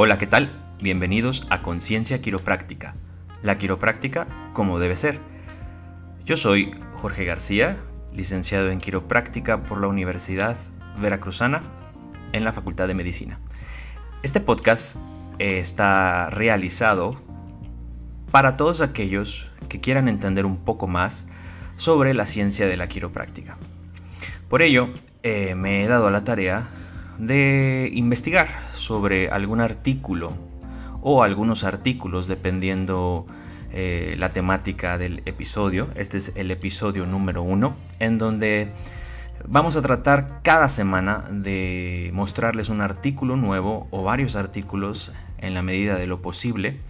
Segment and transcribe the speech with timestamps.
[0.00, 0.52] Hola, ¿qué tal?
[0.80, 2.94] Bienvenidos a Conciencia Quiropráctica,
[3.42, 5.18] la quiropráctica como debe ser.
[6.24, 7.78] Yo soy Jorge García,
[8.14, 10.56] licenciado en quiropráctica por la Universidad
[11.00, 11.62] Veracruzana
[12.30, 13.40] en la Facultad de Medicina.
[14.22, 14.94] Este podcast
[15.40, 17.20] eh, está realizado
[18.30, 21.26] para todos aquellos que quieran entender un poco más
[21.74, 23.56] sobre la ciencia de la quiropráctica.
[24.48, 24.90] Por ello,
[25.24, 26.68] eh, me he dado a la tarea
[27.18, 30.32] de investigar sobre algún artículo
[31.02, 33.26] o algunos artículos dependiendo
[33.70, 35.88] eh, la temática del episodio.
[35.94, 38.72] Este es el episodio número uno en donde
[39.46, 45.60] vamos a tratar cada semana de mostrarles un artículo nuevo o varios artículos en la
[45.60, 46.80] medida de lo posible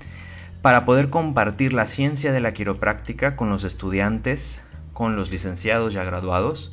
[0.63, 4.63] para poder compartir la ciencia de la quiropráctica con los estudiantes,
[4.93, 6.71] con los licenciados ya graduados,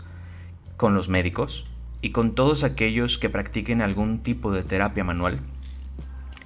[0.77, 1.65] con los médicos
[2.01, 5.39] y con todos aquellos que practiquen algún tipo de terapia manual.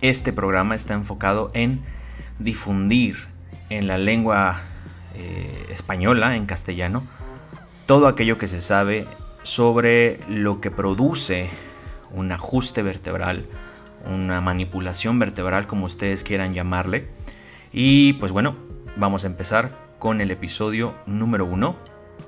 [0.01, 1.81] Este programa está enfocado en
[2.39, 3.27] difundir
[3.69, 4.61] en la lengua
[5.15, 7.03] eh, española, en castellano,
[7.85, 9.05] todo aquello que se sabe
[9.43, 11.49] sobre lo que produce
[12.11, 13.45] un ajuste vertebral,
[14.05, 17.07] una manipulación vertebral, como ustedes quieran llamarle.
[17.71, 18.55] Y pues bueno,
[18.95, 21.75] vamos a empezar con el episodio número uno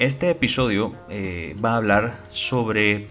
[0.02, 3.08] este episodio eh, va a hablar sobre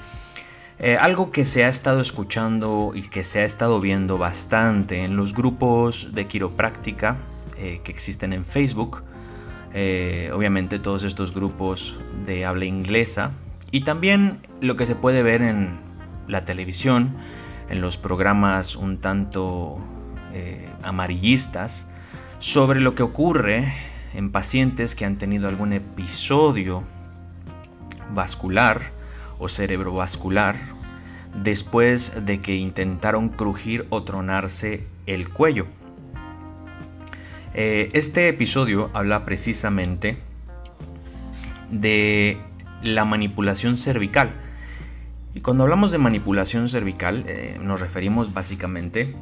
[0.80, 5.14] eh, algo que se ha estado escuchando y que se ha estado viendo bastante en
[5.14, 7.16] los grupos de quiropráctica
[7.58, 9.04] eh, que existen en Facebook.
[10.34, 13.30] obviamente todos estos grupos de habla inglesa
[13.70, 15.78] y también lo que se puede ver en
[16.26, 17.14] la televisión,
[17.68, 19.78] en los programas un tanto
[20.82, 21.86] amarillistas
[22.40, 26.82] sobre lo que ocurre en pacientes que han tenido algún episodio
[28.12, 28.92] vascular
[29.38, 30.56] o cerebrovascular
[31.34, 35.66] después de que intentaron crujir o tronarse el cuello.
[37.54, 40.18] Eh, este episodio habla precisamente
[41.70, 42.38] de
[42.82, 44.32] la manipulación cervical.
[45.34, 49.14] Y cuando hablamos de manipulación cervical eh, nos referimos básicamente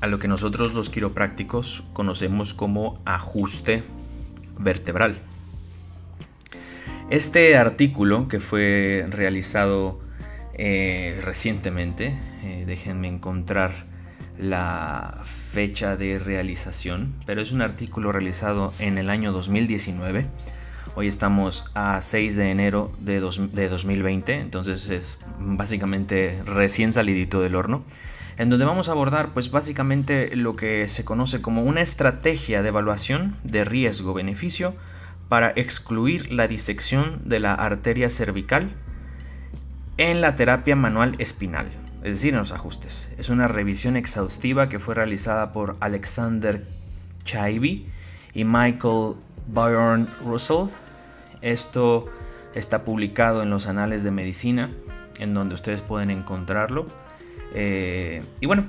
[0.00, 3.82] a lo que nosotros los quiroprácticos conocemos como ajuste
[4.58, 5.18] vertebral.
[7.10, 10.00] Este artículo que fue realizado
[10.54, 13.86] eh, recientemente, eh, déjenme encontrar
[14.38, 15.22] la
[15.52, 20.26] fecha de realización, pero es un artículo realizado en el año 2019.
[20.94, 23.20] Hoy estamos a 6 de enero de,
[23.52, 27.84] de 2020, entonces es básicamente recién salidito del horno
[28.36, 32.68] en donde vamos a abordar pues básicamente lo que se conoce como una estrategia de
[32.68, 34.74] evaluación de riesgo-beneficio
[35.28, 38.70] para excluir la disección de la arteria cervical
[39.96, 41.66] en la terapia manual espinal,
[42.02, 43.08] es decir, en los ajustes.
[43.18, 46.66] Es una revisión exhaustiva que fue realizada por Alexander
[47.24, 47.86] Chaibi
[48.34, 49.14] y Michael
[49.46, 50.68] Byron Russell.
[51.42, 52.06] Esto
[52.54, 54.70] está publicado en los anales de medicina,
[55.18, 56.86] en donde ustedes pueden encontrarlo.
[57.54, 58.66] Eh, y bueno,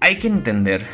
[0.00, 0.84] hay que entender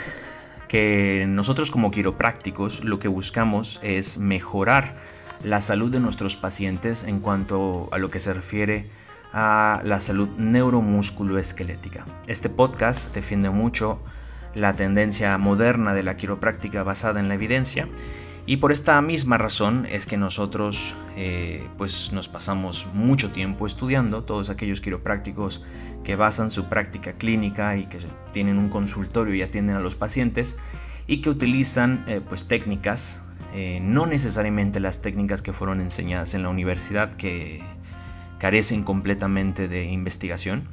[0.68, 4.96] que nosotros como quiroprácticos lo que buscamos es mejorar
[5.42, 8.90] la salud de nuestros pacientes en cuanto a lo que se refiere
[9.32, 12.04] a la salud neuromusculoesquelética.
[12.26, 14.00] Este podcast defiende mucho
[14.54, 17.88] la tendencia moderna de la quiropráctica basada en la evidencia
[18.46, 24.24] y por esta misma razón es que nosotros eh, pues nos pasamos mucho tiempo estudiando,
[24.24, 25.64] todos aquellos quiroprácticos
[26.04, 27.98] que basan su práctica clínica y que
[28.32, 30.56] tienen un consultorio y atienden a los pacientes
[31.06, 33.22] y que utilizan eh, pues técnicas,
[33.52, 37.62] eh, no necesariamente las técnicas que fueron enseñadas en la universidad que
[38.38, 40.68] carecen completamente de investigación,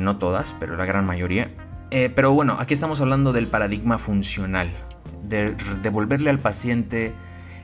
[0.00, 1.50] no todas, pero la gran mayoría.
[1.90, 4.70] pero bueno, aquí estamos hablando del paradigma funcional,
[5.28, 7.12] de devolverle al paciente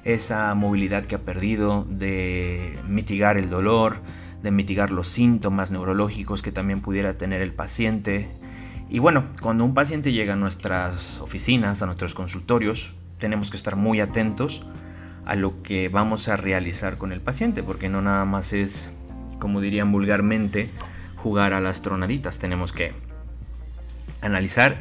[0.05, 4.01] esa movilidad que ha perdido, de mitigar el dolor,
[4.43, 8.29] de mitigar los síntomas neurológicos que también pudiera tener el paciente.
[8.89, 13.77] Y bueno, cuando un paciente llega a nuestras oficinas, a nuestros consultorios, tenemos que estar
[13.77, 14.65] muy atentos
[15.27, 18.91] a lo que vamos a realizar con el paciente, porque no nada más es,
[19.39, 20.71] como dirían vulgarmente,
[21.17, 22.39] jugar a las tronaditas.
[22.39, 22.93] Tenemos que
[24.23, 24.79] analizar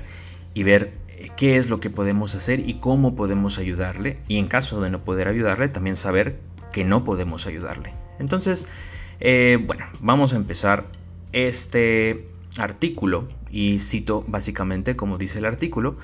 [0.54, 0.94] y ver
[1.36, 4.20] qué es lo que podemos hacer y cómo podemos ayudarle.
[4.28, 6.40] Y en caso de no poder ayudarle, también saber
[6.72, 7.94] que no podemos ayudarle.
[8.20, 8.68] Entonces,
[9.20, 10.86] eh, bueno, vamos a empezar
[11.34, 12.26] este
[12.58, 15.98] artículo y cito básicamente como dice el artículo.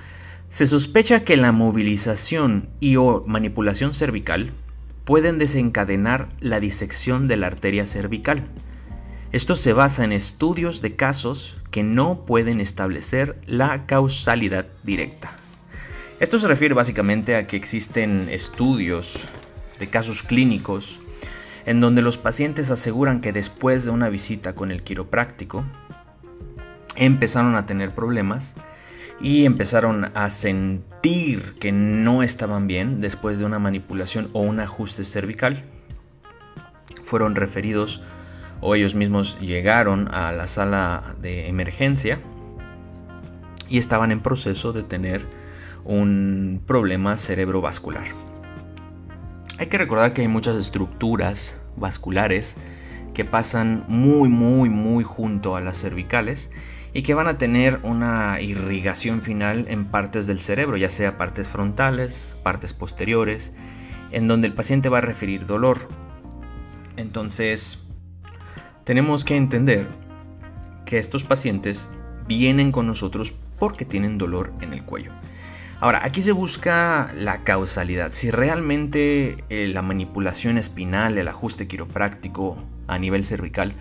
[0.50, 4.54] Se sospecha que la movilización y o manipulación cervical
[5.04, 8.44] pueden desencadenar la disección de la arteria cervical.
[9.31, 15.38] Esto se basa en estudios de casos que no pueden establecer la causalidad directa.
[16.19, 19.19] Esto se refiere básicamente a que existen estudios
[19.80, 21.00] de casos clínicos
[21.65, 25.63] en donde los pacientes aseguran que después de una visita con el quiropráctico
[26.95, 28.56] empezaron a tener problemas
[29.21, 35.06] y empezaron a sentir que no estaban bien después de una manipulación o un ajuste
[35.06, 35.63] cervical.
[37.06, 38.01] Fueron referidos
[38.60, 42.19] o ellos mismos llegaron a la sala de emergencia
[43.69, 45.21] y estaban en proceso de tener
[45.86, 48.22] un problema cerebrovascular.
[49.59, 52.57] Hay que recordar que hay muchas estructuras vasculares
[53.13, 56.50] que pasan muy muy muy junto a las cervicales
[56.94, 61.47] y que van a tener una irrigación final en partes del cerebro, ya sea partes
[61.47, 63.53] frontales, partes posteriores,
[64.11, 65.88] en donde el paciente va a referir dolor.
[66.97, 67.88] Entonces,
[68.83, 69.88] tenemos que entender
[70.85, 71.89] que estos pacientes
[72.27, 75.11] vienen con nosotros porque tienen dolor en el cuello.
[75.79, 78.11] Ahora, aquí se busca la causalidad.
[78.13, 83.73] Si realmente eh, la manipulación espinal, el ajuste quiropráctico a nivel cervical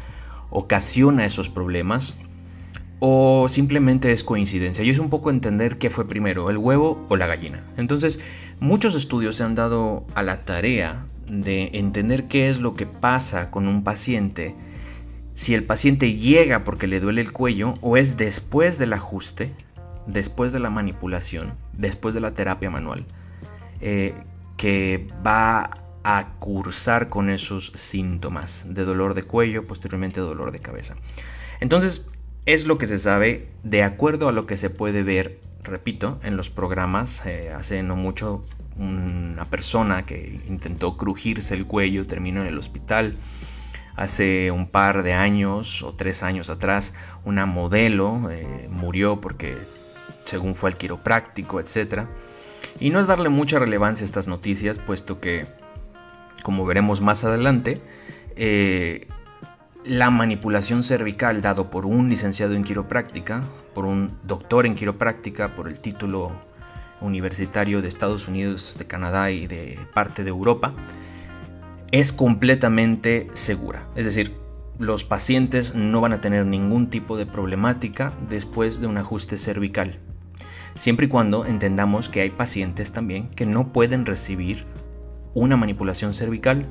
[0.51, 2.17] ocasiona esos problemas
[2.99, 4.85] o simplemente es coincidencia.
[4.85, 7.65] Y es un poco entender qué fue primero, el huevo o la gallina.
[7.77, 8.21] Entonces,
[8.61, 13.51] muchos estudios se han dado a la tarea de entender qué es lo que pasa
[13.51, 14.55] con un paciente
[15.35, 19.53] si el paciente llega porque le duele el cuello o es después del ajuste,
[20.07, 23.05] después de la manipulación, después de la terapia manual,
[23.81, 24.15] eh,
[24.57, 25.71] que va
[26.05, 30.97] a cursar con esos síntomas de dolor de cuello, posteriormente dolor de cabeza.
[31.61, 32.09] Entonces,
[32.45, 36.37] es lo que se sabe de acuerdo a lo que se puede ver, repito, en
[36.37, 37.25] los programas.
[37.25, 38.45] Eh, hace no mucho
[38.77, 43.17] una persona que intentó crujirse el cuello terminó en el hospital
[43.97, 46.95] Hace un par de años o tres años atrás,
[47.25, 49.59] una modelo eh, murió porque
[50.25, 52.05] según fue al quiropráctico, etc.
[52.81, 55.47] Y no es darle mucha relevancia a estas noticias, puesto que,
[56.43, 57.81] como veremos más adelante,
[58.37, 59.07] eh,
[59.85, 63.43] la manipulación cervical dado por un licenciado en quiropráctica,
[63.75, 66.33] por un doctor en quiropráctica, por el título
[67.01, 70.73] universitario de Estados Unidos, de Canadá y de parte de Europa,
[71.91, 73.87] es completamente segura.
[73.97, 74.37] Es decir,
[74.79, 79.99] los pacientes no van a tener ningún tipo de problemática después de un ajuste cervical.
[80.75, 84.65] Siempre y cuando entendamos que hay pacientes también que no pueden recibir
[85.35, 86.67] una manipulación cervical,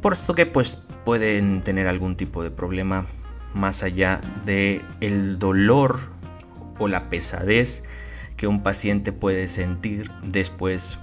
[0.00, 3.06] por esto que pues pueden tener algún tipo de problema
[3.54, 5.98] más allá de el dolor
[6.78, 7.82] o la pesadez
[8.36, 10.98] que un paciente puede sentir después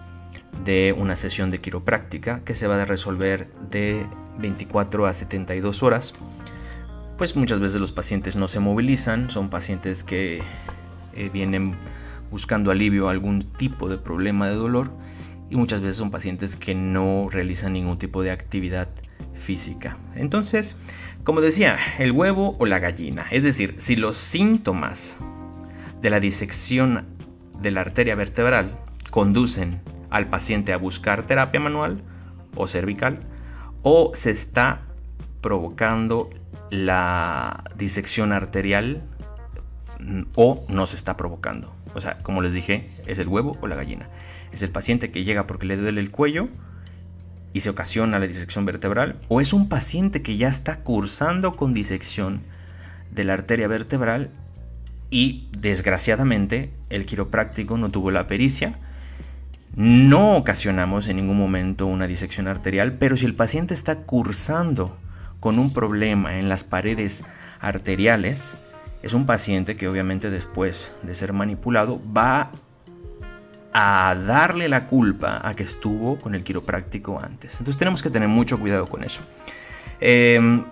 [0.63, 4.05] de una sesión de quiropráctica que se va a resolver de
[4.37, 6.13] 24 a 72 horas.
[7.17, 10.41] Pues muchas veces los pacientes no se movilizan, son pacientes que
[11.15, 11.75] eh, vienen
[12.31, 14.91] buscando alivio a algún tipo de problema de dolor
[15.49, 18.89] y muchas veces son pacientes que no realizan ningún tipo de actividad
[19.35, 19.97] física.
[20.15, 20.75] Entonces,
[21.23, 25.15] como decía, el huevo o la gallina, es decir, si los síntomas
[26.01, 27.05] de la disección
[27.61, 28.79] de la arteria vertebral
[29.11, 32.01] conducen al paciente a buscar terapia manual
[32.55, 33.19] o cervical
[33.83, 34.81] o se está
[35.41, 36.29] provocando
[36.69, 39.03] la disección arterial
[40.35, 41.73] o no se está provocando.
[41.93, 44.07] O sea, como les dije, es el huevo o la gallina.
[44.51, 46.49] Es el paciente que llega porque le duele el cuello
[47.53, 51.73] y se ocasiona la disección vertebral o es un paciente que ya está cursando con
[51.73, 52.41] disección
[53.11, 54.31] de la arteria vertebral
[55.09, 58.79] y desgraciadamente el quiropráctico no tuvo la pericia
[59.75, 64.95] no ocasionamos en ningún momento una disección arterial, pero si el paciente está cursando
[65.39, 67.23] con un problema en las paredes
[67.59, 68.55] arteriales,
[69.03, 72.51] es un paciente que obviamente después de ser manipulado va
[73.73, 77.53] a darle la culpa a que estuvo con el quiropráctico antes.
[77.53, 79.21] Entonces tenemos que tener mucho cuidado con eso.
[79.99, 80.63] Em,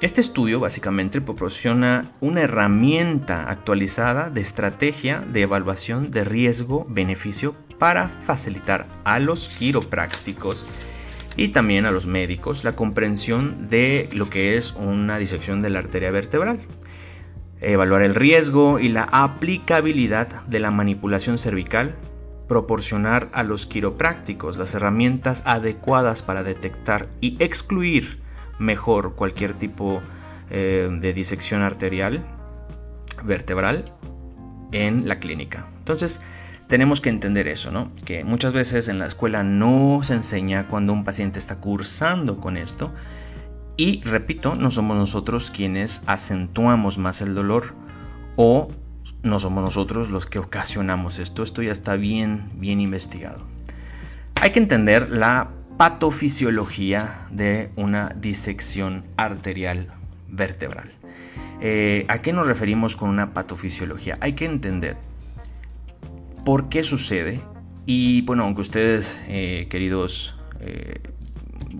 [0.00, 8.86] este estudio básicamente proporciona una herramienta actualizada de estrategia de evaluación de riesgo-beneficio para facilitar
[9.04, 10.66] a los quiroprácticos
[11.36, 15.78] y también a los médicos la comprensión de lo que es una disección de la
[15.80, 16.58] arteria vertebral.
[17.60, 21.94] Evaluar el riesgo y la aplicabilidad de la manipulación cervical.
[22.48, 28.20] Proporcionar a los quiroprácticos las herramientas adecuadas para detectar y excluir
[28.58, 30.00] mejor cualquier tipo
[30.50, 32.24] eh, de disección arterial
[33.24, 33.92] vertebral
[34.72, 35.66] en la clínica.
[35.78, 36.20] Entonces,
[36.68, 37.92] tenemos que entender eso, ¿no?
[38.04, 42.56] Que muchas veces en la escuela no se enseña cuando un paciente está cursando con
[42.56, 42.92] esto
[43.76, 47.74] Y repito, no somos nosotros quienes acentuamos más el dolor
[48.36, 48.68] o
[49.22, 51.42] no somos nosotros los que ocasionamos esto.
[51.42, 53.44] Esto ya está bien, bien investigado.
[54.34, 59.88] Hay que entender la patofisiología de una disección arterial
[60.28, 60.92] vertebral.
[61.60, 64.16] Eh, ¿A qué nos referimos con una patofisiología?
[64.20, 64.96] Hay que entender
[66.44, 67.40] por qué sucede
[67.86, 71.00] y bueno, aunque ustedes, eh, queridos, eh,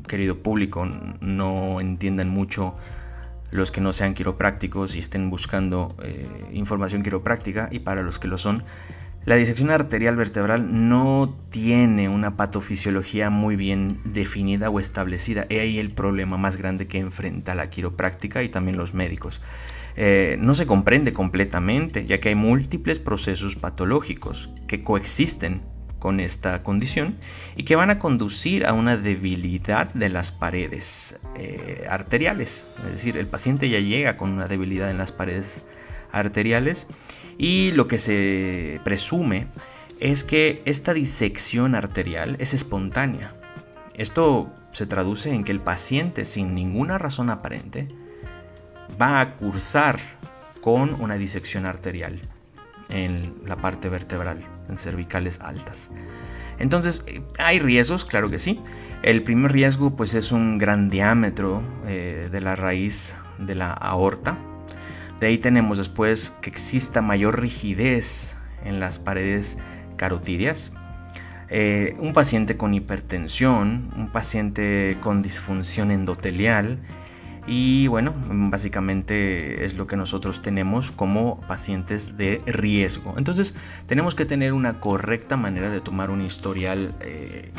[0.07, 0.87] querido público,
[1.21, 2.77] no entiendan mucho
[3.51, 5.95] los que no sean quiroprácticos y estén buscando
[6.53, 8.65] información quiropráctica y para los que lo son,
[9.27, 15.47] la disección arterial vertebral no tiene una patofisiología muy bien definida o establecida.
[15.51, 19.43] He ahí el problema más grande que enfrenta la quiropráctica y también los médicos.
[19.97, 25.63] Eh, no se comprende completamente, ya que hay múltiples procesos patológicos que coexisten
[25.99, 27.17] con esta condición
[27.57, 32.67] y que van a conducir a una debilidad de las paredes eh, arteriales.
[32.85, 35.62] Es decir, el paciente ya llega con una debilidad en las paredes
[36.12, 36.87] arteriales
[37.38, 39.49] y lo que se presume
[40.00, 43.35] es que esta disección arterial es espontánea.
[43.95, 47.88] Esto se traduce en que el paciente sin ninguna razón aparente
[49.00, 49.99] va a cursar
[50.61, 52.21] con una disección arterial
[52.88, 55.88] en la parte vertebral, en cervicales altas.
[56.58, 57.04] Entonces,
[57.38, 58.04] ¿hay riesgos?
[58.04, 58.61] Claro que sí.
[59.02, 64.38] El primer riesgo pues es un gran diámetro eh, de la raíz de la aorta,
[65.20, 69.56] de ahí tenemos después que exista mayor rigidez en las paredes
[69.96, 70.73] carotidias.
[71.49, 76.78] Eh, un paciente con hipertensión, un paciente con disfunción endotelial
[77.47, 83.15] y bueno, básicamente es lo que nosotros tenemos como pacientes de riesgo.
[83.17, 83.55] Entonces
[83.87, 87.50] tenemos que tener una correcta manera de tomar un historial eh,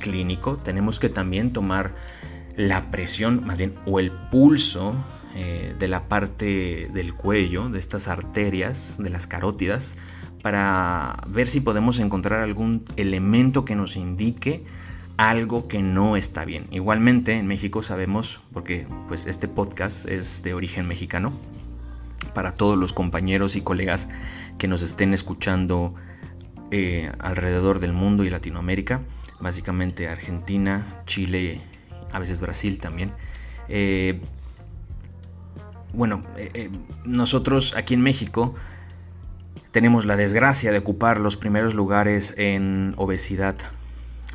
[0.00, 1.94] clínico, tenemos que también tomar
[2.56, 4.94] la presión, más bien, o el pulso
[5.34, 9.96] eh, de la parte del cuello, de estas arterias, de las carótidas,
[10.42, 14.64] para ver si podemos encontrar algún elemento que nos indique
[15.16, 16.66] algo que no está bien.
[16.70, 21.32] Igualmente en México sabemos, porque pues este podcast es de origen mexicano,
[22.34, 24.08] para todos los compañeros y colegas
[24.58, 25.94] que nos estén escuchando
[26.70, 29.00] eh, alrededor del mundo y Latinoamérica,
[29.40, 31.60] básicamente Argentina, Chile,
[32.12, 33.12] a veces Brasil también.
[33.68, 34.20] Eh,
[35.92, 36.70] bueno, eh,
[37.04, 38.54] nosotros aquí en México
[39.70, 43.56] tenemos la desgracia de ocupar los primeros lugares en obesidad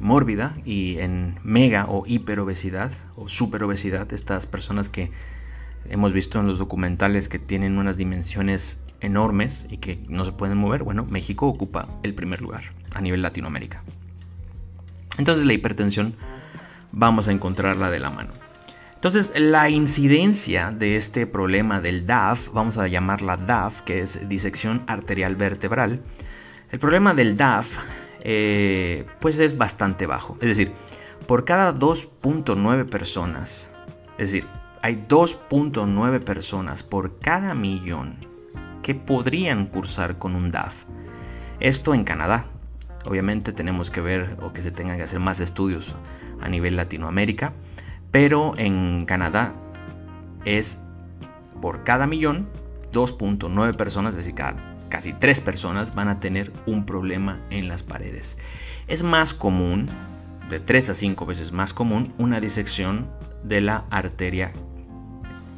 [0.02, 5.12] mórbida y en mega o hiperobesidad o superobesidad, estas personas que
[5.90, 10.58] hemos visto en los documentales que tienen unas dimensiones enormes y que no se pueden
[10.58, 13.84] mover, bueno, México ocupa el primer lugar a nivel Latinoamérica.
[15.18, 16.16] Entonces la hipertensión
[16.92, 18.32] vamos a encontrarla de la mano.
[18.96, 24.84] Entonces, la incidencia de este problema del DAF, vamos a llamarla DAF, que es disección
[24.86, 26.02] arterial vertebral,
[26.70, 27.80] el problema del DAF,
[28.24, 30.38] eh, pues es bastante bajo.
[30.42, 30.72] Es decir,
[31.28, 33.72] por cada 2.9 personas,
[34.18, 34.48] es decir,
[34.82, 38.16] hay 2.9 personas por cada millón
[38.82, 40.86] que podrían cursar con un DAF.
[41.60, 42.46] Esto en Canadá.
[43.06, 45.96] Obviamente tenemos que ver o que se tengan que hacer más estudios
[46.42, 47.54] a nivel Latinoamérica.
[48.12, 49.54] Pero en Canadá
[50.46, 50.78] es
[51.62, 52.50] por cada millón
[52.92, 54.36] 2.9 personas, es decir,
[54.92, 58.38] casi 3 personas van a tener un problema en las paredes.
[58.88, 59.88] Es más común,
[60.52, 63.08] de 3 a 5 veces más común, una disección
[63.44, 64.52] de la arteria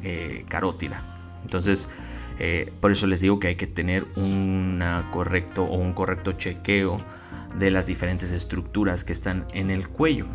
[0.02, 1.02] eh, carótida.
[1.42, 1.88] Entonces,
[2.38, 7.00] eh, por eso les digo que hay que tener un correcto o un correcto chequeo
[7.58, 10.26] de las diferentes estructuras que están en el cuello.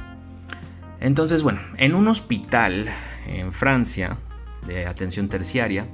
[0.99, 2.89] Entonces, bueno, en un hospital
[3.27, 4.17] en Francia
[4.67, 5.87] de atención terciaria,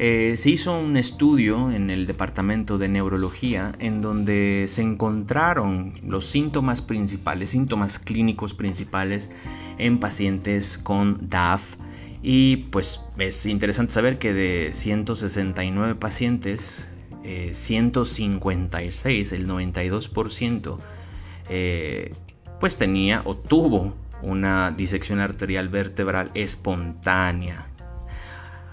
[0.00, 6.24] eh, se hizo un estudio en el departamento de neurología en donde se encontraron los
[6.24, 9.28] síntomas principales, síntomas clínicos principales
[9.76, 11.74] en pacientes con DAF.
[12.22, 16.88] Y pues es interesante saber que de 169 pacientes,
[17.50, 20.78] 156, eh, el 92%,
[21.50, 22.14] eh,
[22.60, 27.67] pues tenía o tuvo una disección arterial vertebral espontánea.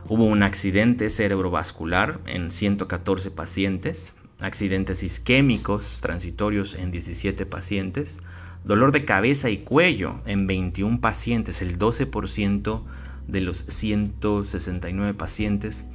[0.08, 8.22] Hubo un accidente cerebrovascular en 114 pacientes, accidentes isquémicos transitorios en 17 pacientes,
[8.64, 12.84] dolor de cabeza y cuello en 21 pacientes, el 12%
[13.28, 15.86] de los 169 pacientes,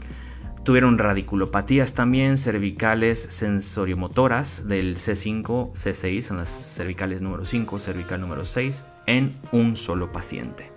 [0.64, 8.44] Tuvieron radiculopatías también cervicales sensoriomotoras del C5, C6, son las cervicales número 5, cervical número
[8.44, 10.70] 6, en un solo paciente.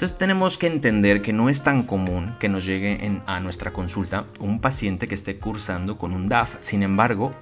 [0.00, 4.24] Entonces tenemos que entender que no es tan común que nos llegue a nuestra consulta
[4.38, 6.56] un paciente que esté cursando con un DAF.
[6.58, 7.34] Sin embargo,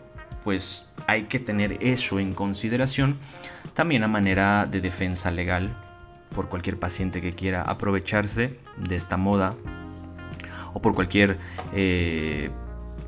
[0.43, 3.19] pues hay que tener eso en consideración
[3.75, 5.73] también a manera de defensa legal
[6.35, 9.55] por cualquier paciente que quiera aprovecharse de esta moda
[10.75, 11.39] o por cualquier
[11.73, 12.51] eh,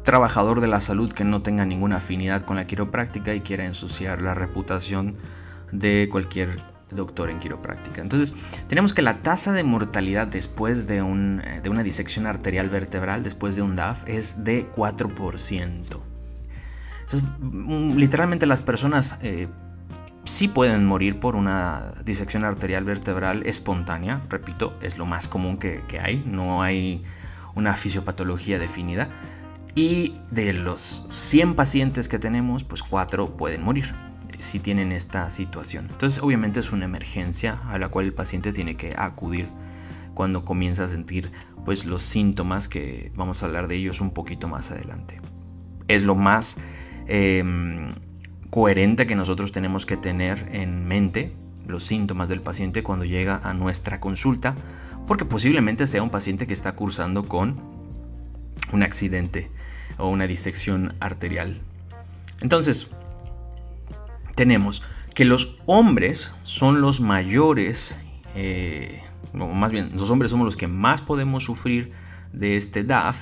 [0.04, 4.23] trabajador de la salud que no tenga ninguna afinidad con la quiropráctica y quiera ensuciar
[4.23, 5.16] la reputación
[5.73, 8.01] de cualquier doctor en quiropráctica.
[8.01, 8.35] Entonces,
[8.69, 13.23] tenemos que la tasa de mortalidad después de, un, eh, de una disección arterial vertebral,
[13.23, 16.01] después de un DAF, es de 4%.
[17.01, 19.49] Entonces, mm, literalmente las personas eh,
[20.25, 25.83] sí pueden morir por una disección arterial vertebral espontánea, repito, es lo más común que,
[26.01, 27.03] hay, no hay
[27.55, 29.09] una fisiopatología definida.
[29.75, 33.95] Y de los 100 pacientes que tenemos, pues 4 pueden morir
[34.41, 35.89] si tienen esta situación.
[35.91, 39.49] Entonces obviamente es una emergencia a la cual el paciente tiene que acudir
[40.15, 41.31] cuando comienza a sentir
[41.65, 45.21] pues los síntomas que vamos a hablar de ellos un poquito más adelante.
[45.89, 46.57] Es lo más
[47.07, 47.95] em,
[48.51, 51.33] coherente que nosotros tenemos que tener en mente
[51.67, 54.55] los síntomas del paciente cuando llega a nuestra consulta,
[55.07, 57.61] porque posiblemente sea un paciente que está cursando con
[58.73, 59.51] un accidente
[59.99, 61.61] o una disección arterial.
[62.41, 62.89] Entonces,
[64.41, 64.83] tenemos
[65.15, 67.95] que los hombres son los mayores,
[68.35, 69.03] eh,
[69.35, 71.93] más bien, los hombres somos los que más podemos sufrir
[72.33, 73.19] de este DAF,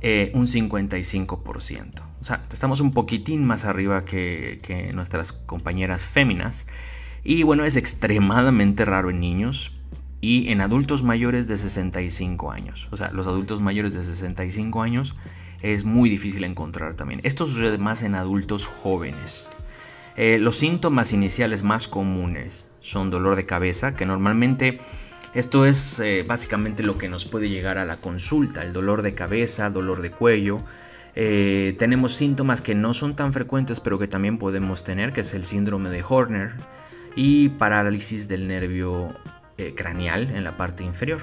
[0.00, 2.02] eh, un 55%.
[2.20, 6.66] O sea, estamos un poquitín más arriba que, que nuestras compañeras féminas.
[7.22, 9.70] Y bueno, es extremadamente raro en niños
[10.20, 12.88] y en adultos mayores de 65 años.
[12.90, 15.14] O sea, los adultos mayores de 65 años
[15.60, 17.20] es muy difícil encontrar también.
[17.22, 19.48] Esto sucede más en adultos jóvenes.
[20.16, 24.78] Eh, los síntomas iniciales más comunes son dolor de cabeza, que normalmente
[25.34, 29.14] esto es eh, básicamente lo que nos puede llegar a la consulta, el dolor de
[29.14, 30.62] cabeza, dolor de cuello.
[31.14, 35.34] Eh, tenemos síntomas que no son tan frecuentes pero que también podemos tener, que es
[35.34, 36.52] el síndrome de Horner
[37.16, 39.14] y parálisis del nervio
[39.76, 41.22] craneal en la parte inferior.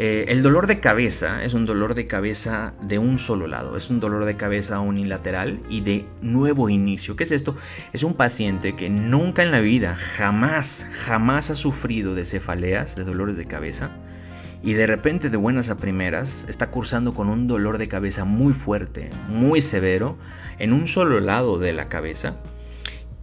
[0.00, 3.90] Eh, el dolor de cabeza es un dolor de cabeza de un solo lado, es
[3.90, 7.16] un dolor de cabeza unilateral y de nuevo inicio.
[7.16, 7.56] ¿Qué es esto?
[7.92, 13.02] Es un paciente que nunca en la vida, jamás, jamás ha sufrido de cefaleas, de
[13.02, 13.90] dolores de cabeza,
[14.62, 18.52] y de repente de buenas a primeras está cursando con un dolor de cabeza muy
[18.54, 20.16] fuerte, muy severo,
[20.60, 22.36] en un solo lado de la cabeza,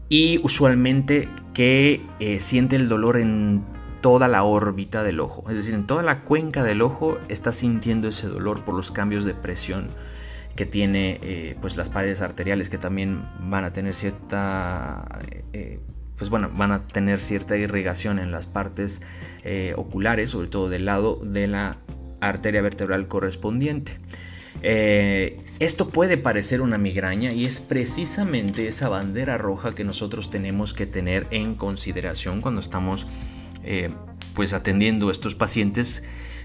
[0.09, 3.63] y usualmente que eh, siente el dolor en
[4.05, 5.45] toda la órbita del ojo.
[5.49, 9.25] Es decir, en toda la cuenca del ojo está sintiendo ese dolor por los cambios
[9.25, 9.89] de presión
[10.55, 15.07] que tiene eh, pues las paredes arteriales que también van a tener cierta
[15.53, 15.79] eh,
[16.19, 19.01] pues bueno van a tener cierta irrigación en las partes
[19.43, 21.77] eh, oculares sobre todo del lado de la
[22.21, 23.97] arteria vertebral correspondiente
[24.61, 30.85] esto puede parecer una migraña y es precisamente esa bandera roja que nosotros tenemos que
[30.85, 33.05] tener en consideración cuando estamos
[33.65, 33.89] eh,
[34.33, 36.03] pues atendiendo a estos pacientes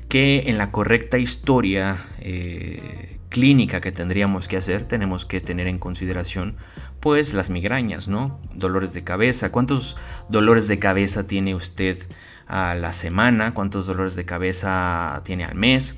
[0.09, 5.79] que en la correcta historia eh, clínica que tendríamos que hacer tenemos que tener en
[5.79, 6.57] consideración
[7.01, 8.41] pues las migrañas, ¿no?
[8.55, 9.97] Dolores de cabeza, ¿cuántos
[10.29, 11.99] dolores de cabeza tiene usted
[12.47, 13.55] a la semana?
[13.55, 15.95] ¿Cuántos dolores de cabeza tiene al mes?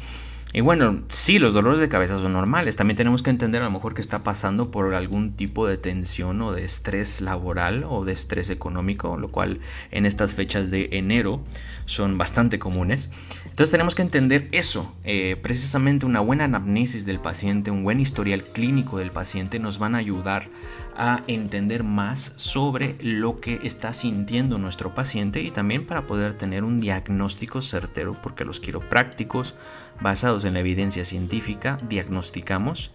[0.55, 2.77] Y bueno, sí, los dolores de cabeza son normales.
[2.77, 6.43] También tenemos que entender a lo mejor que está pasando por algún tipo de tensión
[6.43, 9.61] o de estrés laboral o de estrés económico, lo cual
[9.91, 11.43] en estas fechas de enero
[11.87, 13.09] son bastante comunes.
[13.45, 14.95] Entonces tenemos que entender eso.
[15.05, 19.95] Eh, precisamente una buena anamnesis del paciente, un buen historial clínico del paciente nos van
[19.95, 20.51] a ayudar
[20.97, 26.65] a entender más sobre lo que está sintiendo nuestro paciente y también para poder tener
[26.65, 29.55] un diagnóstico certero porque los quiroprácticos
[30.01, 32.91] basados en la evidencia científica, diagnosticamos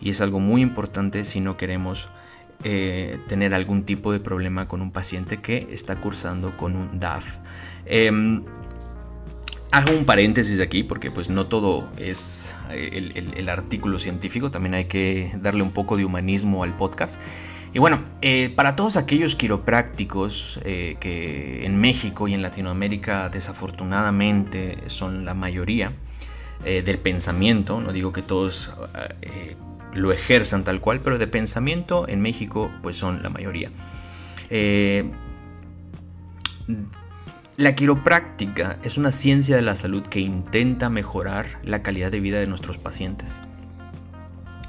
[0.00, 2.08] y es algo muy importante si no queremos
[2.62, 7.36] eh, tener algún tipo de problema con un paciente que está cursando con un DAF.
[7.86, 8.44] Em,
[9.72, 14.84] hago un paréntesis aquí porque pues no todo es eh, el, artículo científico, también hay
[14.84, 17.20] que darle un poco de humanismo al podcast.
[17.72, 25.24] Y bueno, eh, para todos aquellos quiroprácticos que en México y en Latinoamérica desafortunadamente son
[25.24, 25.92] la mayoría,
[26.62, 28.70] eh, del pensamiento, no digo que todos
[29.22, 29.56] eh,
[29.94, 33.70] lo ejerzan tal cual, pero de pensamiento en México pues son la mayoría.
[37.60, 42.38] La quiropráctica es una ciencia de la salud que intenta mejorar la calidad de vida
[42.38, 43.38] de nuestros pacientes.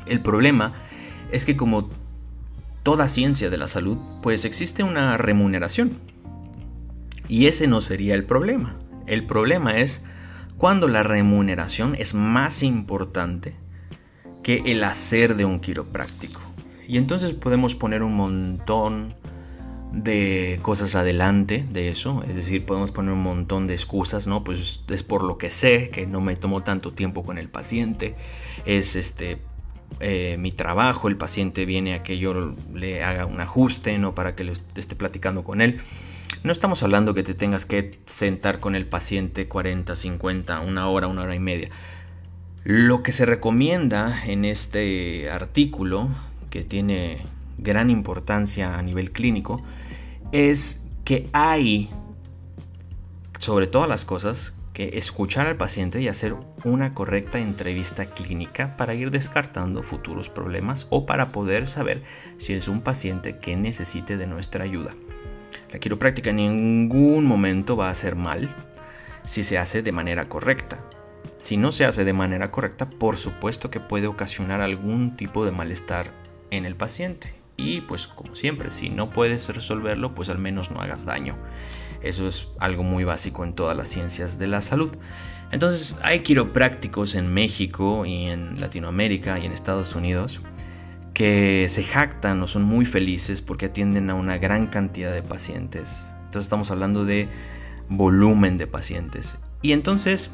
[0.07, 0.73] El problema
[1.31, 1.89] es que como
[2.83, 5.99] toda ciencia de la salud, pues existe una remuneración.
[7.29, 8.75] Y ese no sería el problema.
[9.07, 10.03] El problema es
[10.57, 13.55] cuando la remuneración es más importante
[14.43, 16.41] que el hacer de un quiropráctico.
[16.89, 19.15] Y entonces podemos poner un montón
[19.91, 24.43] de cosas adelante de eso, es decir, podemos poner un montón de excusas, ¿no?
[24.43, 28.15] Pues es por lo que sé, que no me tomo tanto tiempo con el paciente,
[28.65, 29.39] es este
[29.99, 34.15] eh, mi trabajo, el paciente viene a que yo le haga un ajuste, ¿no?
[34.15, 35.79] Para que le esté platicando con él.
[36.43, 41.07] No estamos hablando que te tengas que sentar con el paciente 40, 50, una hora,
[41.07, 41.69] una hora y media.
[42.63, 46.09] Lo que se recomienda en este artículo,
[46.49, 47.25] que tiene
[47.61, 49.63] gran importancia a nivel clínico,
[50.31, 51.89] es que hay,
[53.39, 58.93] sobre todas las cosas, que escuchar al paciente y hacer una correcta entrevista clínica para
[58.93, 62.03] ir descartando futuros problemas o para poder saber
[62.37, 64.95] si es un paciente que necesite de nuestra ayuda.
[65.71, 68.53] La quiropráctica en ningún momento va a ser mal
[69.23, 70.79] si se hace de manera correcta.
[71.37, 75.51] Si no se hace de manera correcta, por supuesto que puede ocasionar algún tipo de
[75.51, 76.11] malestar
[76.49, 77.40] en el paciente.
[77.61, 81.35] Y pues como siempre, si no puedes resolverlo, pues al menos no hagas daño.
[82.01, 84.89] Eso es algo muy básico en todas las ciencias de la salud.
[85.51, 90.41] Entonces hay quiroprácticos en México y en Latinoamérica y en Estados Unidos
[91.13, 96.11] que se jactan o son muy felices porque atienden a una gran cantidad de pacientes.
[96.25, 97.27] Entonces estamos hablando de
[97.89, 99.37] volumen de pacientes.
[99.61, 100.31] Y entonces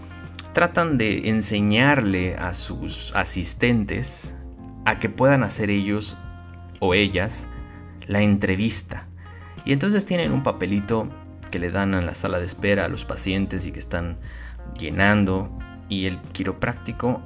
[0.54, 4.34] tratan de enseñarle a sus asistentes
[4.86, 6.16] a que puedan hacer ellos
[6.80, 7.48] o ellas
[8.08, 9.08] la entrevista.
[9.66, 11.10] Y entonces tienen un papelito
[11.52, 14.18] que le dan en la sala de espera a los pacientes y que están
[14.78, 15.50] llenando
[15.90, 17.22] y el quiropráctico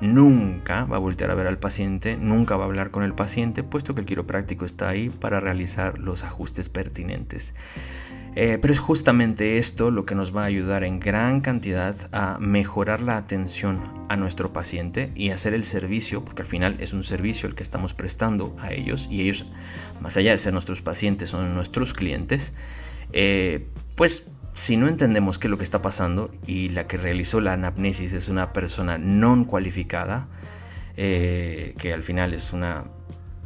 [0.00, 3.62] nunca va a voltear a ver al paciente, nunca va a hablar con el paciente,
[3.62, 7.54] puesto que el quiropráctico está ahí para realizar los ajustes pertinentes.
[8.38, 12.36] Eh, pero es justamente esto lo que nos va a ayudar en gran cantidad a
[12.38, 17.02] mejorar la atención a nuestro paciente y hacer el servicio, porque al final es un
[17.02, 19.46] servicio el que estamos prestando a ellos y ellos,
[20.02, 22.52] más allá de ser nuestros pacientes, son nuestros clientes.
[23.14, 27.40] Eh, pues si no entendemos qué es lo que está pasando y la que realizó
[27.40, 30.28] la anamnesis es una persona no cualificada,
[30.98, 32.84] eh, que al final es una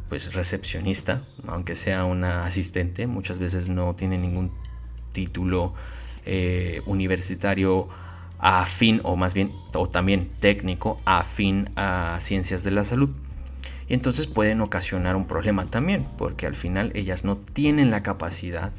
[0.09, 4.51] pues recepcionista, aunque sea una asistente, muchas veces no tiene ningún
[5.11, 5.73] título
[6.25, 7.87] eh, universitario
[8.39, 13.09] afín o más bien o también técnico afín a ciencias de la salud.
[13.87, 18.71] Y entonces pueden ocasionar un problema también, porque al final ellas no tienen la capacidad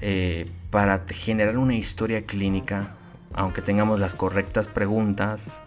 [0.00, 2.88] eh, para generar una historia clínica,
[3.34, 5.60] aunque tengamos las correctas preguntas,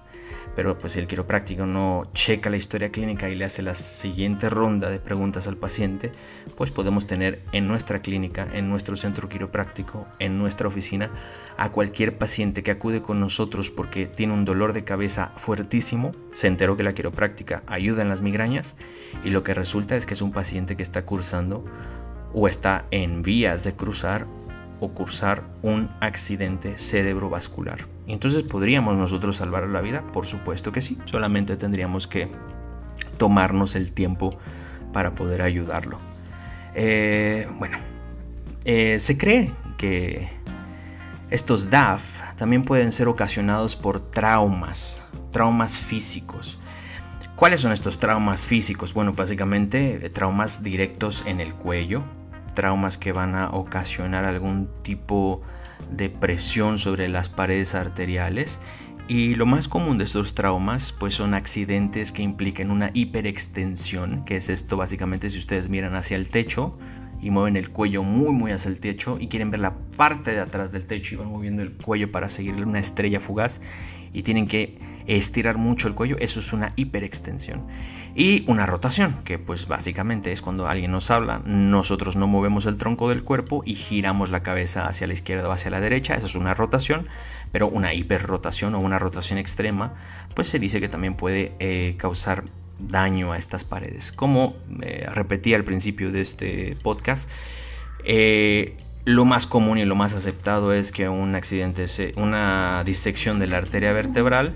[0.56, 4.90] pero pues el quiropráctico no checa la historia clínica y le hace la siguiente ronda
[4.90, 6.12] de preguntas al paciente,
[6.56, 11.10] pues podemos tener en nuestra clínica, en nuestro centro quiropráctico, en nuestra oficina,
[11.58, 16.48] a cualquier paciente que acude con nosotros porque tiene un dolor de cabeza fuertísimo, se
[16.48, 18.76] enteró que la quiropráctica ayuda en las migrañas
[19.24, 21.66] y lo que resulta es que es un paciente que está cursando
[22.34, 24.26] o está en vías de cruzar
[24.90, 27.88] cursar un accidente cerebrovascular.
[28.08, 30.04] Entonces, ¿podríamos nosotros salvar la vida?
[30.14, 32.30] Por supuesto que sí, solamente tendríamos que
[33.18, 34.38] tomarnos el tiempo
[34.92, 35.98] para poder ayudarlo.
[36.76, 37.78] Eh, bueno,
[38.66, 40.30] eh, se cree que
[41.30, 42.04] estos DAF
[42.36, 46.60] también pueden ser ocasionados por traumas, traumas físicos.
[47.36, 48.94] ¿Cuáles son estos traumas físicos?
[48.94, 52.04] Bueno, básicamente eh, traumas directos en el cuello,
[52.54, 55.42] traumas que van a ocasionar algún tipo
[55.92, 58.60] de presión sobre las paredes arteriales
[59.08, 64.38] y lo más común de estos traumas pues son accidentes que impliquen una hiperextensión, que
[64.38, 66.78] es esto básicamente si ustedes miran hacia el techo
[67.22, 70.40] y mueven el cuello muy muy hacia el techo y quieren ver la parte de
[70.40, 73.60] atrás del techo y van moviendo el cuello para seguirle una estrella fugaz
[74.14, 77.68] y tienen que estirar mucho el cuello, eso es una hiperextensión.
[78.16, 82.78] Y una rotación, que pues básicamente es cuando alguien nos habla, nosotros no movemos el
[82.78, 86.28] tronco del cuerpo y giramos la cabeza hacia la izquierda o hacia la derecha, eso
[86.28, 87.08] es una rotación,
[87.52, 89.94] pero una hiperrotación o una rotación extrema,
[90.36, 92.44] pues se dice que también puede eh, causar
[92.80, 94.12] daño a estas paredes.
[94.12, 97.30] Como eh, repetí al principio de este podcast,
[98.04, 103.48] eh, lo más común y lo más aceptado es que un accidente, una disección de
[103.48, 104.56] la arteria vertebral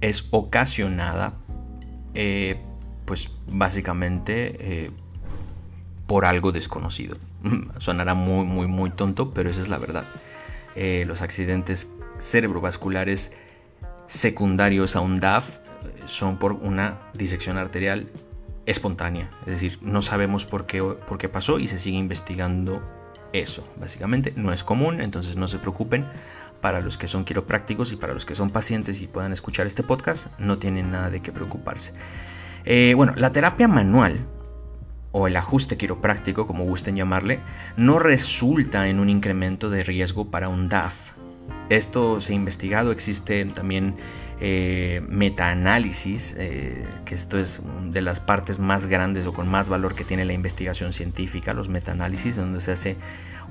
[0.00, 1.34] es ocasionada,
[2.20, 2.56] eh,
[3.04, 4.90] pues básicamente eh,
[6.08, 7.16] por algo desconocido.
[7.78, 10.04] Sonará muy, muy, muy tonto, pero esa es la verdad.
[10.74, 13.30] Eh, los accidentes cerebrovasculares
[14.08, 15.58] secundarios a un DAF
[16.06, 18.10] son por una disección arterial
[18.66, 19.30] espontánea.
[19.42, 22.82] Es decir, no sabemos por qué, por qué pasó y se sigue investigando
[23.32, 24.32] eso, básicamente.
[24.34, 26.04] No es común, entonces no se preocupen.
[26.60, 29.82] Para los que son quiroprácticos y para los que son pacientes y puedan escuchar este
[29.82, 31.92] podcast, no tienen nada de qué preocuparse.
[32.64, 34.26] Eh, bueno, la terapia manual
[35.12, 37.40] o el ajuste quiropráctico, como gusten llamarle,
[37.76, 40.94] no resulta en un incremento de riesgo para un DAF.
[41.70, 43.94] Esto se ha investigado, existen también
[44.40, 49.94] eh, metaanálisis, eh, que esto es de las partes más grandes o con más valor
[49.94, 52.96] que tiene la investigación científica, los metaanálisis, donde se hace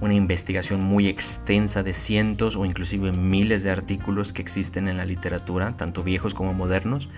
[0.02, 5.06] una investigación muy extensa de cientos o inclusive miles de artículos que existen en la
[5.06, 7.10] literatura, tanto viejos como modernos,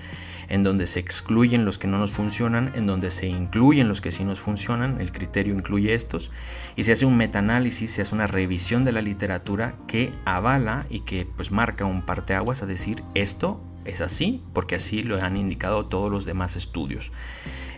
[0.47, 4.11] en donde se excluyen los que no nos funcionan, en donde se incluyen los que
[4.11, 6.31] sí nos funcionan, el criterio incluye estos,
[6.75, 11.01] y se hace un metaanálisis, se hace una revisión de la literatura que avala y
[11.01, 15.85] que pues marca un parteaguas a decir esto es así, porque así lo han indicado
[15.85, 17.11] todos los demás estudios.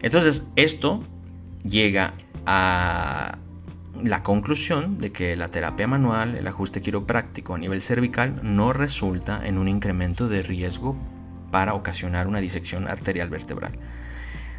[0.02, 1.04] Entonces, esto
[1.64, 2.14] llega
[2.46, 3.38] a
[4.04, 9.46] la conclusión de que la terapia manual, el ajuste quiropráctico a nivel cervical, no resulta
[9.46, 10.96] en un incremento de riesgo
[11.52, 13.74] para ocasionar una disección arterial vertebral.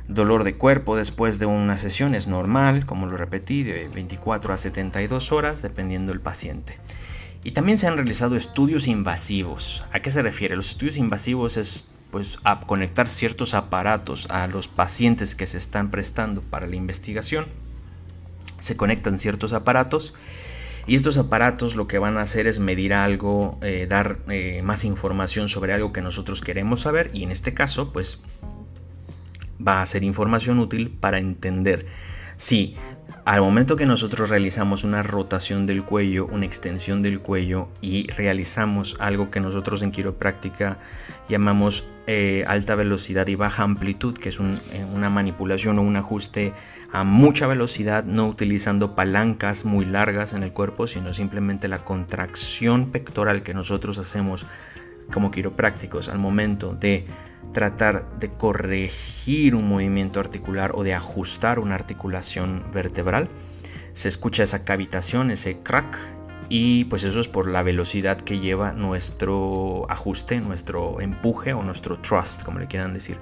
[0.09, 4.59] Dolor de cuerpo después de una sesión es normal, como lo repetí, de 24 a
[4.59, 6.79] 72 horas, dependiendo del paciente.
[7.45, 9.85] Y también se han realizado estudios invasivos.
[9.93, 10.55] ¿A qué se refiere?
[10.55, 16.43] Los estudios invasivos es pues conectar ciertos aparatos a los pacientes que se están prestando
[16.43, 17.47] para la investigación.
[18.63, 20.15] Se conectan ciertos aparatos
[20.87, 24.85] y estos aparatos lo que van a hacer es medir algo, eh, dar eh, más
[24.85, 28.21] información sobre algo que nosotros queremos saber y en este caso pues
[29.67, 31.87] va a ser información útil para entender
[32.37, 32.77] si
[33.25, 38.97] al momento que nosotros realizamos una rotación del cuello, una extensión del cuello y realizamos
[38.99, 40.79] algo que nosotros en quiropráctica
[41.29, 46.53] llamamos eh, alta velocidad y baja amplitud, que es una manipulación o un ajuste
[46.91, 52.91] a mucha velocidad, no utilizando palancas muy largas en el cuerpo, sino simplemente la contracción
[52.91, 54.47] pectoral que nosotros hacemos
[55.13, 57.07] como quiroprácticos al momento de
[57.53, 63.29] tratar de corregir un movimiento articular o de ajustar una articulación vertebral.
[63.93, 65.99] Se escucha esa cavitación, ese crack,
[66.49, 71.99] y pues eso es por la velocidad que lleva nuestro ajuste, nuestro empuje o nuestro
[71.99, 73.17] thrust, como le quieran decir.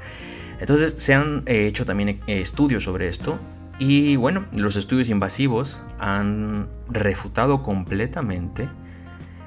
[0.59, 3.39] Entonces se han eh, hecho también eh, estudios sobre esto
[3.79, 8.69] y bueno, los estudios invasivos han refutado completamente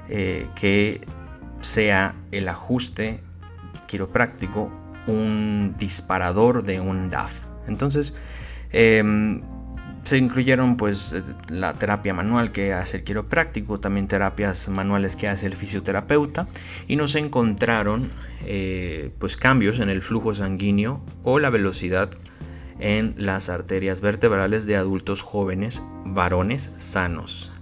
[0.08, 1.06] eh, que
[1.64, 3.20] sea el ajuste
[3.86, 4.70] quiropráctico
[5.06, 7.32] un disparador de un DAF.
[7.66, 8.14] Entonces,
[8.72, 9.42] em,
[10.04, 11.16] se incluyeron pues
[11.48, 16.46] la terapia manual que hace el quiropráctico, también terapias manuales que hace el fisioterapeuta
[16.86, 18.10] y nos encontraron
[18.44, 22.10] eh, pues cambios en el flujo sanguíneo o la velocidad
[22.80, 27.53] en las arterias vertebrales de adultos jóvenes varones sanos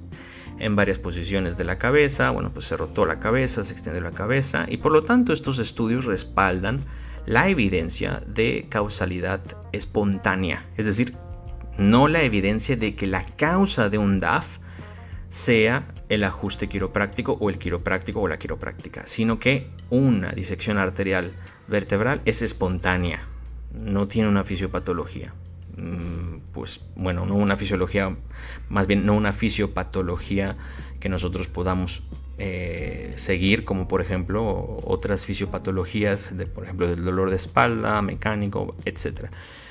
[0.63, 4.13] en varias posiciones de la cabeza, bueno pues se rotó la cabeza, se extendió la
[4.13, 6.85] cabeza y por lo tanto estos estudios respaldan
[7.27, 9.41] la evidencia de causalidad
[9.73, 11.17] espontánea, es decir,
[11.79, 14.59] no la evidencia de que la causa de un DAF
[15.31, 21.33] sea el ajuste quiropráctico o el quiropráctico o la quiropráctica, sino que una disección arterial
[21.67, 23.21] vertebral es espontánea,
[23.73, 25.33] no tiene una fisiopatología.
[25.77, 28.15] Mm, pues bueno, no una fisiología,
[28.69, 30.57] más bien no una fisiopatología
[31.01, 32.03] que nosotros podamos
[32.39, 38.75] eh, seguir, como por ejemplo otras fisiopatologías, de, por ejemplo del dolor de espalda, mecánico,
[38.85, 39.31] etc.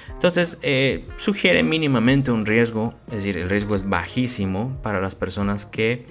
[0.09, 5.65] Entonces, eh, sugiere mínimamente un riesgo, es decir, el riesgo es bajísimo para las personas
[5.65, 6.05] que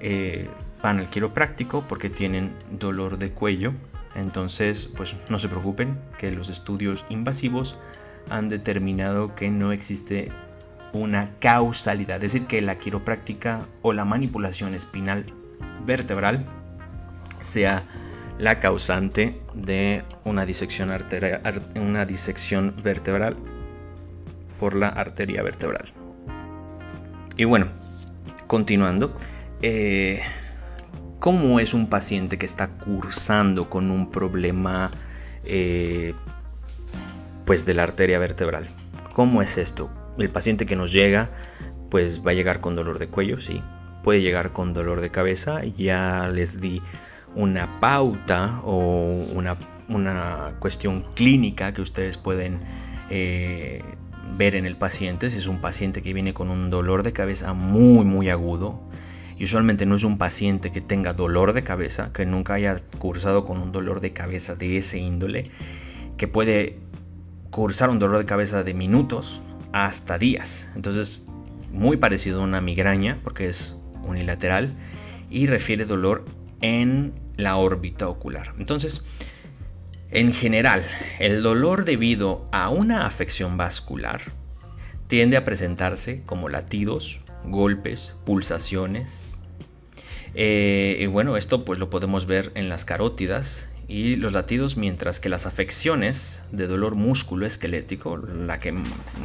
[0.00, 0.48] eh,
[0.82, 3.72] van al quiropráctico porque tienen dolor de cuello.
[4.14, 7.76] Entonces, pues no se preocupen que los estudios invasivos
[8.28, 10.30] han determinado que no existe
[10.92, 15.26] una causalidad, es decir, que la quiropráctica o la manipulación espinal
[15.86, 16.44] vertebral
[17.40, 17.84] sea
[18.38, 20.90] la causante de una disección,
[21.76, 23.36] una disección vertebral
[24.58, 25.92] por la arteria vertebral.
[27.36, 27.66] Y bueno,
[28.46, 29.14] continuando,
[29.62, 30.20] eh,
[31.18, 34.90] ¿cómo es un paciente que está cursando con un problema
[35.44, 36.14] eh,
[37.50, 38.68] pues de la arteria vertebral?
[39.12, 39.90] ¿Cómo es esto?
[40.18, 41.30] El paciente que nos llega,
[41.90, 43.60] pues va a llegar con dolor de cuello, sí.
[44.04, 46.80] Puede llegar con dolor de cabeza, ya les di
[47.34, 49.56] una pauta o una,
[50.60, 52.60] cuestión clínica que ustedes pueden
[53.10, 53.82] eh,
[54.38, 55.28] ver en el paciente.
[55.28, 58.80] Si es un paciente que viene con un dolor de cabeza muy, muy agudo,
[59.36, 63.44] y usualmente no es un paciente que tenga dolor de cabeza, que nunca haya cursado
[63.44, 65.48] con un dolor de cabeza de ese índole,
[66.16, 66.78] que puede
[67.50, 70.68] cursar un dolor de cabeza de minutos hasta días.
[70.74, 71.26] Entonces,
[71.72, 74.74] muy parecido a una migraña, porque es unilateral
[75.30, 76.24] y refiere dolor
[76.60, 78.54] en la órbita ocular.
[78.58, 79.02] Entonces,
[80.10, 80.82] en general,
[81.18, 84.20] el dolor debido a una afección vascular
[85.06, 89.24] tiende a presentarse como latidos, golpes, pulsaciones.
[90.34, 95.18] Eh, y bueno, esto pues lo podemos ver en las carótidas y los latidos, mientras
[95.18, 98.72] que las afecciones de dolor músculo esquelético, la que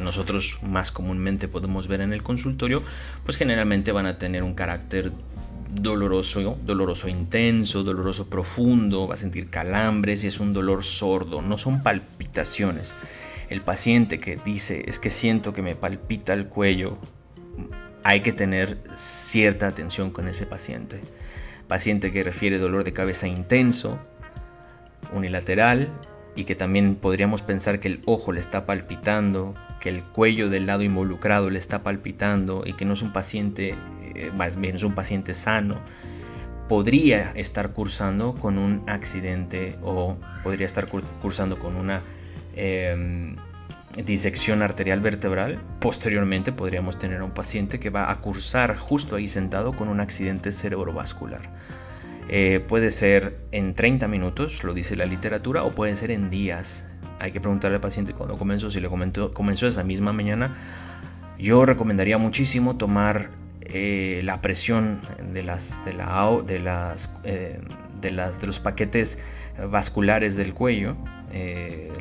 [0.02, 2.82] nosotros más comúnmente podemos ver en el consultorio,
[3.24, 5.12] pues generalmente van a tener un carácter
[5.72, 11.58] doloroso, doloroso intenso, doloroso profundo, va a sentir calambres y es un dolor sordo, no
[11.58, 12.96] son palpitaciones.
[13.48, 16.98] El paciente que dice es que siento que me palpita el cuello,
[18.02, 21.02] hay que tener cierta atención con ese paciente.
[21.68, 24.00] Paciente que refiere dolor de cabeza intenso,
[25.12, 25.88] unilateral
[26.34, 30.66] y que también podríamos pensar que el ojo le está palpitando, que el cuello del
[30.66, 33.74] lado involucrado le está palpitando y que no es un paciente,
[34.14, 35.80] eh, más bien es un paciente sano,
[36.68, 42.02] podría estar cursando con un accidente o podría estar cursando con una
[42.54, 43.36] em,
[44.04, 45.60] disección arterial vertebral.
[45.80, 50.00] Posteriormente podríamos tener a un paciente que va a cursar justo ahí sentado con un
[50.00, 51.42] accidente cerebrovascular.
[52.28, 56.84] Eh, puede ser en 30 minutos, lo dice la literatura, o puede ser en días.
[57.20, 60.56] Hay que preguntarle al paciente cuando comenzó, si le comenzó esa misma mañana.
[61.38, 65.00] Yo recomendaría muchísimo tomar eh, la presión
[65.32, 67.60] de las, de, la, de, las, eh,
[68.00, 69.18] de, las, de los paquetes
[69.70, 70.96] vasculares del cuello,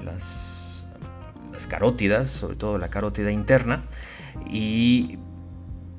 [0.03, 0.87] las,
[1.53, 3.85] las carótidas, sobre todo la carótida interna,
[4.49, 5.17] y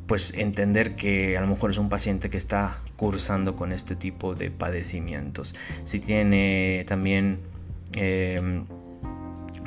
[0.06, 4.35] pues entender que a lo mejor es un paciente que está cursando con este tipo
[4.35, 5.54] de padecimientos.
[5.85, 7.40] Si tiene también
[7.94, 8.64] em,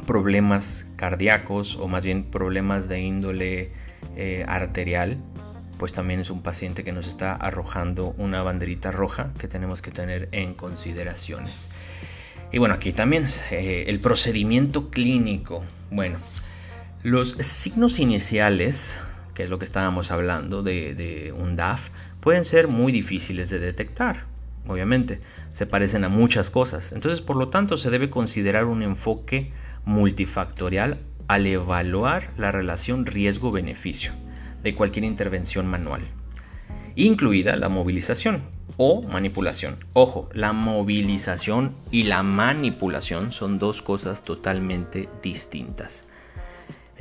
[0.05, 3.71] problemas cardíacos o más bien problemas de índole
[4.15, 5.17] eh, arterial,
[5.77, 9.91] pues también es un paciente que nos está arrojando una banderita roja que tenemos que
[9.91, 11.69] tener en consideraciones.
[12.51, 15.63] Y bueno, aquí también eh, el procedimiento clínico.
[15.91, 16.17] Bueno,
[17.03, 18.99] los signos iniciales
[19.39, 24.25] que es lo que estábamos hablando de, un DAF, pueden ser muy difíciles de detectar.
[24.67, 25.19] Obviamente,
[25.51, 26.91] se parecen a muchas cosas.
[26.91, 29.51] Entonces, por lo tanto, se debe considerar un enfoque
[29.85, 34.11] multifactorial al evaluar la relación riesgo-beneficio
[34.63, 36.01] de cualquier intervención manual,
[36.95, 38.41] incluida la movilización
[38.77, 39.77] o manipulación.
[39.93, 46.05] Ojo, la movilización y la manipulación son dos cosas totalmente distintas.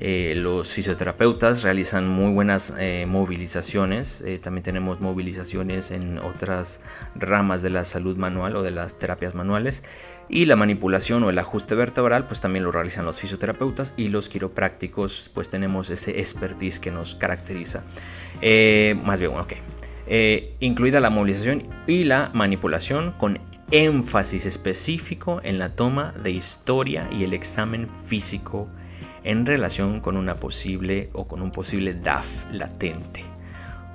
[0.00, 4.22] Eh, los fisioterapeutas realizan muy buenas eh, movilizaciones.
[4.24, 6.80] Eh, también tenemos movilizaciones en otras
[7.16, 9.82] ramas de la salud manual o de las terapias manuales.
[10.28, 14.28] Y la manipulación o el ajuste vertebral, pues también lo realizan los fisioterapeutas y los
[14.28, 17.82] quiroprácticos, pues tenemos ese expertise que nos caracteriza.
[19.02, 19.54] más bien, ok.
[20.60, 27.24] incluida la movilización y la manipulación con énfasis específico en la toma de historia y
[27.24, 28.68] el examen físico
[29.24, 33.22] en relación con una posible o con un posible DAF latente.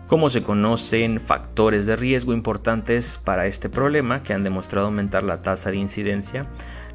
[0.08, 5.42] ¿Cómo se conocen factores de riesgo importantes para este problema que han demostrado aumentar la
[5.42, 6.46] tasa de incidencia?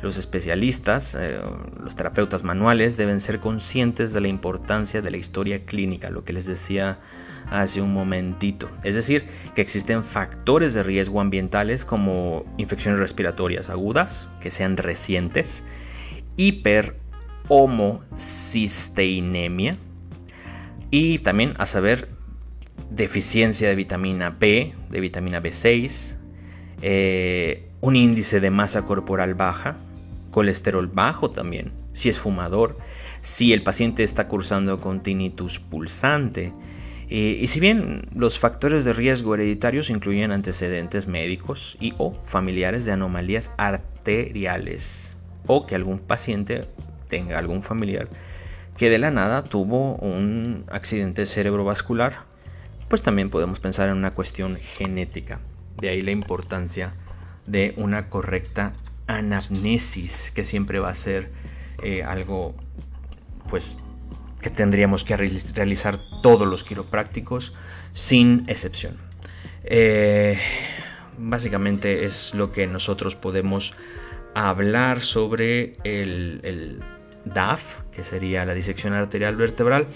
[0.03, 1.41] Los especialistas, eh,
[1.83, 6.33] los terapeutas manuales deben ser conscientes de la importancia de la historia clínica, lo que
[6.33, 6.99] les decía
[7.51, 8.71] hace un momentito.
[8.85, 15.64] Es decir, que existen factores de riesgo ambientales como infecciones respiratorias agudas, que sean recientes,
[16.37, 16.95] hiper
[17.49, 19.77] homocisteinemia
[20.91, 22.09] y también a saber
[22.91, 26.17] deficiencia de vitamina B, de vitamina B6,
[26.83, 29.77] eh, un índice de masa corporal baja,
[30.31, 32.79] colesterol bajo también, si es fumador,
[33.21, 36.53] si el paciente está cursando con tinnitus pulsante.
[37.11, 42.85] Eh, y si bien los factores de riesgo hereditarios incluyen antecedentes médicos y o familiares
[42.85, 46.69] de anomalías arteriales o que algún paciente
[47.09, 48.09] tenga algún familiar
[48.79, 52.21] que de la nada tuvo un accidente cerebrovascular,
[52.88, 55.40] pues también podemos pensar en una cuestión genética.
[55.81, 56.94] De ahí la importancia
[57.44, 58.75] de una correcta
[59.09, 61.31] anamnesis, que siempre va a ser
[61.83, 62.54] eh, algo
[63.48, 63.77] pues
[64.40, 67.54] que tendríamos que realizar todos los quiroprácticos
[67.92, 68.96] sin excepción.
[69.65, 70.38] Eh,
[71.19, 73.75] básicamente es lo que nosotros podemos
[74.35, 76.81] hablar sobre el
[77.33, 79.87] DAF, que sería la disección arterial vertebral.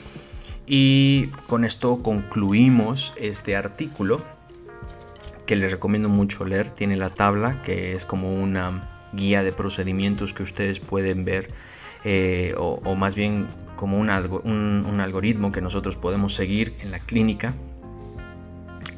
[0.66, 4.22] Y con esto concluimos este artículo
[5.46, 6.70] que les recomiendo mucho leer.
[6.70, 11.48] Tiene la tabla que es como una guía de procedimientos que ustedes pueden ver
[12.04, 17.54] eh, o, más bien como un, algoritmo que nosotros podemos seguir en la clínica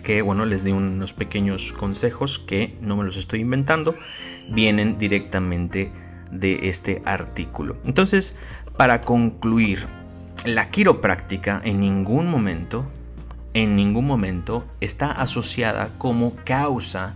[0.03, 3.95] que bueno, les di unos pequeños consejos que no me los estoy inventando,
[4.51, 5.91] vienen directamente
[6.35, 7.77] de este artículo.
[7.85, 8.37] Entonces,
[8.77, 9.87] para concluir,
[10.45, 12.85] la quiropráctica en ningún momento,
[13.55, 17.15] en ningún momento está asociada como causa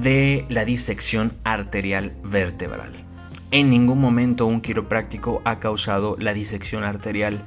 [0.00, 3.04] de la disección arterial vertebral.
[3.50, 7.44] En ningún momento un quiropráctico ha causado la disección arterial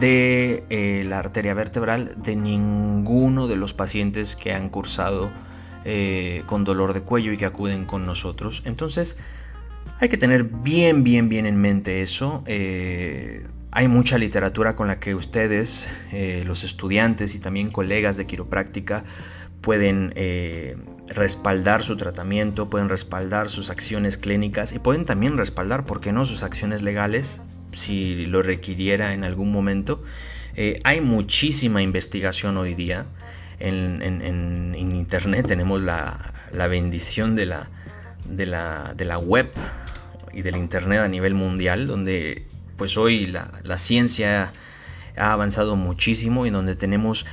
[0.00, 5.30] de eh, la arteria vertebral de ninguno de los pacientes que han cursado
[5.84, 8.62] eh, con dolor de cuello y que acuden con nosotros.
[8.64, 9.16] Entonces,
[9.98, 12.42] hay que tener bien, bien, bien en mente eso.
[12.46, 15.88] Eh, hay mucha literatura con la que ustedes,
[16.46, 19.04] los estudiantes y también colegas de quiropráctica,
[19.60, 20.14] pueden
[21.08, 26.24] respaldar su tratamiento, pueden respaldar sus acciones clínicas y pueden también respaldar, ¿por qué no?,
[26.24, 27.42] sus acciones legales
[27.76, 30.02] si lo requiriera en algún momento.
[30.54, 33.06] Eh, hay muchísima investigación hoy día.
[33.58, 36.32] En, Internet tenemos la,
[36.68, 37.68] bendición de la,
[38.28, 39.50] de, la, de la, web
[40.32, 42.46] y del Internet a nivel mundial, donde
[42.76, 44.52] pues hoy la, la ciencia
[45.16, 47.26] ha avanzado muchísimo y donde tenemos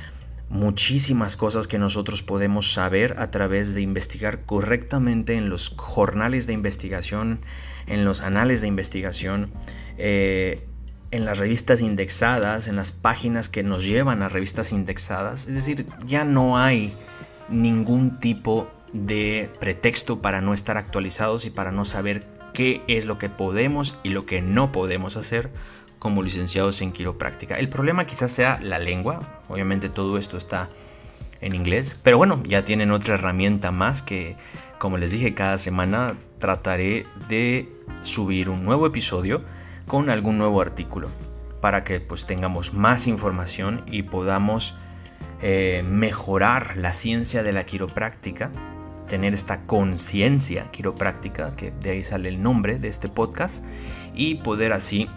[0.48, 6.52] muchísimas cosas que nosotros podemos saber a través de investigar correctamente en los jornales de
[6.52, 7.40] investigación,
[7.86, 9.50] en los anales de investigación,
[9.98, 10.64] eh,
[11.10, 15.46] en las revistas indexadas, en las páginas que nos llevan a revistas indexadas.
[15.46, 16.92] Es decir, ya no hay
[17.48, 18.83] ningún tipo de
[19.58, 24.10] pretexto para no estar actualizados y para no saber qué es lo que podemos y
[24.10, 25.50] lo que no podemos hacer
[25.98, 27.56] como licenciados en quiropráctica.
[27.56, 30.68] El problema quizás sea la lengua, obviamente todo esto está
[31.40, 34.36] en inglés, pero bueno, ya tienen otra herramienta más que,
[34.78, 37.68] como les dije, cada semana trataré de
[38.02, 39.42] subir un nuevo episodio
[39.86, 41.08] con algún nuevo artículo
[41.60, 44.74] para que pues tengamos más información y podamos
[45.40, 48.50] eh, mejorar la ciencia de la quiropráctica,
[49.08, 53.64] tener esta conciencia quiropráctica, que de ahí sale el nombre de este podcast,
[54.14, 55.08] y poder así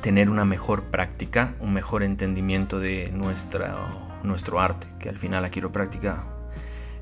[0.00, 3.76] tener una mejor práctica, un mejor entendimiento de nuestra,
[4.22, 6.24] nuestro arte, que al final la quiropráctica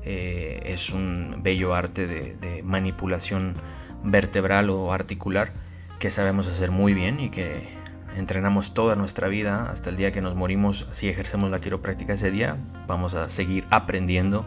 [0.03, 3.55] eh, es un bello arte de, manipulación
[4.03, 5.51] vertebral o articular
[5.99, 7.67] que sabemos hacer muy bien y que
[8.15, 10.87] entrenamos toda nuestra vida hasta el día que nos morimos.
[10.91, 14.45] Si ejercemos la quiropráctica ese día, vamos a seguir aprendiendo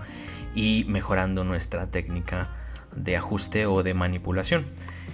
[0.58, 2.48] y mejorando nuestra técnica
[2.96, 4.66] de ajuste o de manipulación.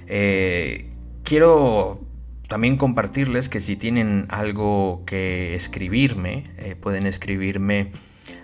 [0.07, 0.91] Eh,
[1.23, 2.01] quiero
[2.49, 7.93] también compartirles que si tienen algo que escribirme, eh, pueden escribirme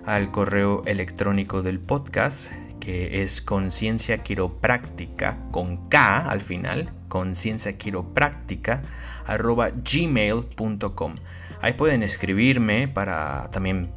[0.05, 8.83] al correo electrónico del podcast, que es conciencia quiropráctica con K al final, conciencia quiropráctica
[9.25, 11.15] arroba gmail.com.
[11.63, 13.91] Ahí pueden escribirme para también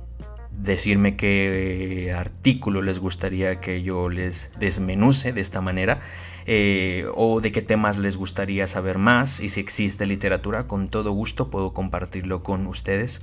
[0.58, 6.00] decirme qué artículo les gustaría que yo les desmenuce de esta manera
[6.46, 11.12] eh, o de qué temas les gustaría saber más y si existe literatura, con todo
[11.12, 13.22] gusto puedo compartirlo con ustedes.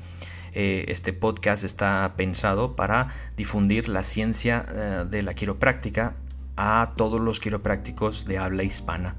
[0.52, 6.14] Eh, este podcast está pensado para difundir la ciencia eh, de la quiropráctica
[6.56, 9.14] a todos los quiroprácticos de habla hispana.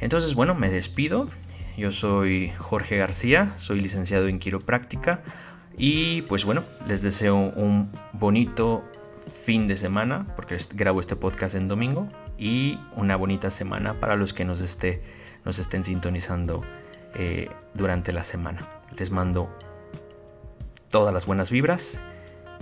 [0.00, 1.28] Entonces, bueno, me despido.
[1.76, 5.22] Yo soy Jorge García, soy licenciado en quiropráctica
[5.80, 8.84] y pues bueno, les deseo un bonito
[9.46, 12.06] fin de semana, porque grabo este podcast en domingo,
[12.36, 15.02] y una bonita semana para los que nos, esté,
[15.46, 16.62] nos estén sintonizando
[17.14, 18.68] eh, durante la semana.
[18.98, 19.48] Les mando
[20.90, 21.98] todas las buenas vibras,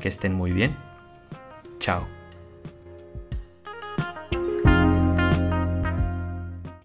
[0.00, 0.76] que estén muy bien.
[1.80, 2.17] Chao.